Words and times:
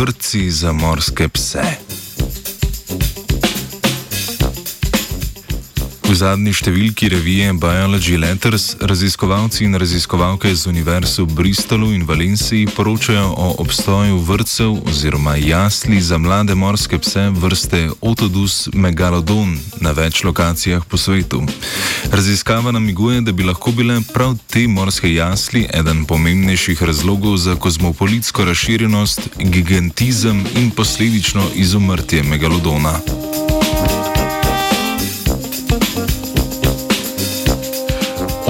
Vrtci 0.00 0.50
za 0.50 0.72
morske 0.72 1.28
pse. 1.28 1.85
V 6.06 6.14
zadnji 6.14 6.52
številki 6.54 7.08
revije 7.10 7.50
Biology 7.58 8.14
Letters 8.14 8.76
raziskovalci 8.78 9.64
in 9.66 9.74
raziskovalke 9.74 10.52
z 10.54 10.68
univerz 10.70 11.16
v 11.18 11.24
Bristolu 11.34 11.88
in 11.90 12.04
Valenciji 12.06 12.68
poročajo 12.76 13.32
o 13.34 13.48
obstoju 13.64 14.20
vrtcev 14.22 14.86
oziroma 14.86 15.34
jasli 15.34 15.98
za 15.98 16.20
mlade 16.22 16.54
morske 16.54 17.00
pse 17.02 17.26
vrste 17.34 17.80
Otodus 17.98 18.68
megalodon 18.70 19.56
na 19.82 19.90
več 19.90 20.22
lokacijah 20.22 20.86
po 20.86 20.94
svetu. 20.94 21.42
Raziskava 22.14 22.70
namiguje, 22.70 23.24
da 23.26 23.34
bi 23.34 23.42
lahko 23.42 23.74
bile 23.74 23.98
prav 24.14 24.38
te 24.46 24.62
morske 24.70 25.10
jasli 25.10 25.66
eden 25.74 26.04
pomembnejših 26.06 26.86
razlogov 26.86 27.34
za 27.42 27.58
kozmopolitsko 27.58 28.46
razširjenost, 28.46 29.42
gigantizem 29.42 30.46
in 30.54 30.70
posledično 30.70 31.50
izumrtje 31.66 32.22
megalodona. 32.22 32.94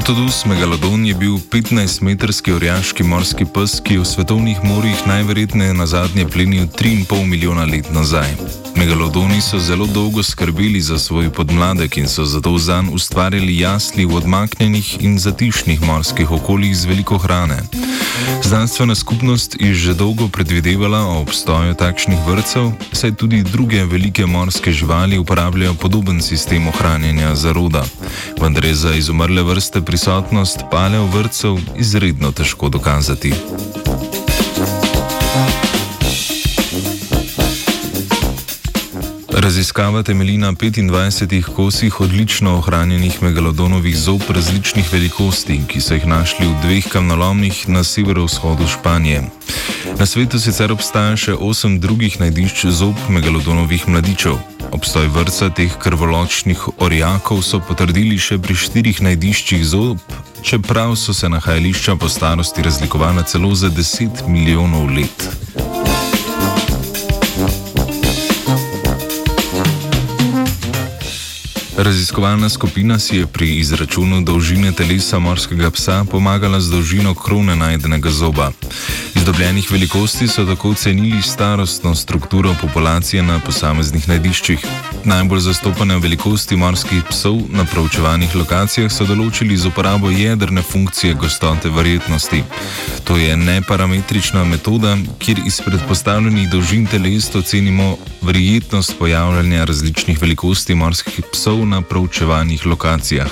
Otodus 0.00 0.44
megalodon 0.44 1.06
je 1.06 1.14
bil 1.14 1.34
15-metrski 1.52 2.52
orjaški 2.56 3.04
morski 3.04 3.44
pes, 3.44 3.74
ki 3.84 3.98
je 3.98 4.00
v 4.00 4.06
svetovnih 4.08 4.62
morjih 4.64 5.02
najverjetneje 5.06 5.74
na 5.74 5.86
zadnje 5.86 6.24
plenil 6.24 6.64
3,5 6.72 7.26
milijona 7.26 7.64
let 7.68 7.92
nazaj. 7.92 8.32
Megalodoni 8.76 9.40
so 9.44 9.58
zelo 9.58 9.86
dolgo 9.86 10.22
skrbeli 10.22 10.80
za 10.80 10.98
svoj 10.98 11.28
podmladek 11.30 11.96
in 11.96 12.08
so 12.08 12.24
zato 12.24 12.58
zanj 12.58 12.88
ustvarjali 12.96 13.58
jasli 13.58 14.04
v 14.04 14.16
odmaknjenih 14.16 15.04
in 15.04 15.18
zatišnih 15.18 15.82
morskih 15.82 16.30
okoljih 16.30 16.76
z 16.76 16.84
veliko 16.84 17.18
hrane. 17.18 17.60
Znanstvena 18.42 18.94
skupnost 18.94 19.56
je 19.60 19.74
že 19.74 19.94
dolgo 19.94 20.28
predvidevala 20.28 20.98
o 21.06 21.20
obstoju 21.20 21.74
takšnih 21.74 22.18
vrtcev, 22.26 22.72
saj 22.92 23.14
tudi 23.14 23.42
druge 23.42 23.84
velike 23.84 24.26
morske 24.26 24.72
živali 24.72 25.18
uporabljajo 25.18 25.74
podoben 25.74 26.22
sistem 26.22 26.68
ohranjanja 26.68 27.34
zaroda. 27.34 27.84
Vendar 28.40 28.64
je 28.64 28.74
za 28.74 28.94
izumrle 28.94 29.42
vrste 29.42 29.80
prisotnost 29.80 30.58
palev 30.70 31.06
vrtcev 31.14 31.58
izredno 31.76 32.32
težko 32.32 32.68
dokazati. 32.68 33.32
Raziskava 39.40 40.02
temelji 40.02 40.38
na 40.38 40.52
25 40.52 41.42
kosih 41.42 42.00
odlično 42.00 42.56
ohranjenih 42.58 43.22
megalodonovih 43.22 43.96
zob 43.98 44.20
različnih 44.28 44.92
velikosti, 44.92 45.60
ki 45.68 45.80
so 45.80 45.94
jih 45.94 46.06
našli 46.06 46.46
v 46.46 46.60
dveh 46.62 46.88
kamnolomih 46.88 47.68
na 47.68 47.84
severovzhodu 47.84 48.68
Španije. 48.68 49.22
Na 49.98 50.06
svetu 50.06 50.40
sicer 50.40 50.72
obstaja 50.72 51.16
še 51.16 51.34
osem 51.34 51.80
drugih 51.80 52.20
najdišč 52.20 52.66
zob 52.66 53.00
megalodonovih 53.08 53.88
mladičev. 53.88 54.36
Obstoj 54.76 55.08
vrca 55.08 55.48
teh 55.48 55.72
krvoločnih 55.72 56.68
orjakov 56.76 57.40
so 57.42 57.64
potrdili 57.64 58.20
še 58.20 58.36
pri 58.38 58.54
štirih 58.54 59.00
najdiščih 59.08 59.64
zob, 59.64 60.04
čeprav 60.44 60.98
so 61.00 61.16
se 61.16 61.32
nahajališča 61.32 61.96
po 61.96 62.12
starosti 62.12 62.62
razlikovala 62.62 63.22
celo 63.22 63.54
za 63.54 63.72
10 63.72 64.28
milijonov 64.28 64.92
let. 64.92 65.39
Raziskovalna 71.80 72.48
skupina 72.48 72.98
si 72.98 73.16
je 73.16 73.26
pri 73.26 73.54
izračunu 73.56 74.20
dolžine 74.20 74.72
telesa 74.72 75.18
morskega 75.18 75.70
psa 75.70 76.04
pomagala 76.10 76.60
z 76.60 76.70
dolžino 76.70 77.14
krone 77.14 77.56
najdenega 77.56 78.10
zoba. 78.10 78.50
Iz 79.14 79.24
dobljenih 79.24 79.70
velikosti 79.72 80.28
so 80.28 80.44
tako 80.44 80.70
ocenili 80.70 81.22
starostno 81.22 81.94
strukturo 81.94 82.54
populacije 82.60 83.22
na 83.22 83.38
posameznih 83.46 84.08
najdiščih. 84.08 84.66
Najbolj 85.04 85.40
zastopane 85.40 85.96
velikosti 85.98 86.56
morskih 86.56 87.02
psov 87.10 87.40
na 87.48 87.64
proučevanih 87.64 88.36
lokacijah 88.36 88.92
so 88.92 89.08
določili 89.08 89.56
z 89.56 89.72
uporabo 89.72 90.10
jedrne 90.10 90.62
funkcije 90.62 91.14
gostote 91.14 91.72
verjetnosti. 91.72 92.42
To 93.04 93.16
je 93.16 93.36
neparametrična 93.36 94.44
metoda, 94.44 94.98
kjer 95.18 95.40
iz 95.46 95.60
predpostavljenih 95.64 96.50
dolžin 96.50 96.86
teles 96.86 97.34
ocenimo 97.34 97.96
verjetnost 98.22 98.98
pojavljanja 98.98 99.64
različnih 99.64 100.20
velikosti 100.20 100.74
morskih 100.74 101.24
psov 101.32 101.69
na 101.70 101.82
proučevanih 101.82 102.66
lokacijah. 102.66 103.30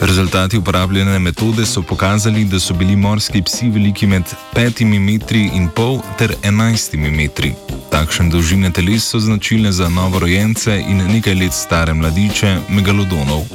Rezultati 0.00 0.58
uporabljene 0.58 1.18
metode 1.18 1.66
so 1.66 1.82
pokazali, 1.82 2.44
da 2.44 2.60
so 2.60 2.74
bili 2.74 2.96
morski 2.96 3.42
psi 3.42 3.68
veliki 3.70 4.06
med 4.06 4.22
5 4.54 4.98
metri 4.98 5.50
in 5.54 5.68
pol 5.68 6.00
ter 6.18 6.34
11 6.42 7.10
metri. 7.10 7.54
Takšne 7.90 8.30
dolžine 8.30 8.70
teles 8.70 9.04
so 9.04 9.20
značilne 9.20 9.72
za 9.72 9.88
novorojence 9.88 10.80
in 10.88 11.06
nekaj 11.06 11.34
let 11.34 11.52
stare 11.52 11.94
mladiče 11.94 12.58
megalodonov. 12.68 13.46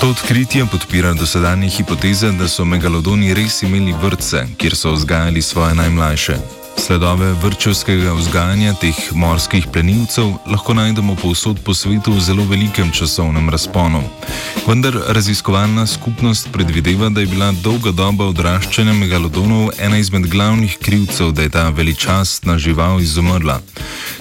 To 0.00 0.08
odkritje 0.08 0.66
podpira 0.66 1.12
dosedanje 1.12 1.68
hipoteze, 1.68 2.32
da 2.32 2.48
so 2.48 2.64
megalodoni 2.64 3.34
res 3.34 3.62
imeli 3.62 3.94
vrtce, 4.02 4.46
kjer 4.56 4.76
so 4.76 4.92
vzgajali 4.92 5.42
svoje 5.42 5.74
najmlajše. 5.74 6.36
Sledove 6.78 7.32
vrčevskega 7.42 8.12
vzgajanja 8.14 8.72
teh 8.80 8.98
morskih 9.12 9.66
plenilcev 9.72 10.30
lahko 10.46 10.74
najdemo 10.74 11.16
povsod 11.18 11.58
po 11.64 11.74
svetu 11.74 12.14
v 12.14 12.20
zelo 12.22 12.44
velikem 12.46 12.92
časovnem 12.94 13.50
razponu. 13.50 14.02
Vendar 14.66 14.94
raziskovalna 15.08 15.86
skupnost 15.86 16.48
predvideva, 16.52 17.08
da 17.08 17.20
je 17.20 17.26
bila 17.26 17.50
dolga 17.52 17.90
doba 17.90 18.30
odraščanja 18.30 18.94
megalodonov 18.94 19.74
ena 19.78 19.98
izmed 19.98 20.30
glavnih 20.30 20.78
krivcev, 20.78 21.32
da 21.32 21.42
je 21.42 21.50
ta 21.50 21.68
veličastna 21.68 22.58
žival 22.58 23.00
izumrla. 23.00 23.60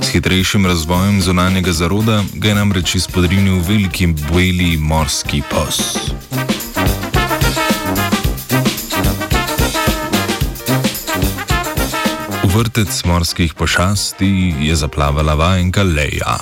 S 0.01 0.09
hitrejšim 0.09 0.66
razvojem 0.66 1.22
zunanjega 1.22 1.72
zaroda 1.72 2.24
ga 2.34 2.47
je 2.50 2.56
namreč 2.56 2.95
izpodrinil 2.95 3.62
veliki 3.68 4.07
beli 4.07 4.78
morski 4.78 5.41
pos. 5.50 5.81
Vrtec 12.57 13.03
morskih 13.06 13.53
pošasti 13.53 14.53
je 14.62 14.75
zaplavala 14.75 15.34
vajenka 15.34 15.84
Leja. 15.84 16.38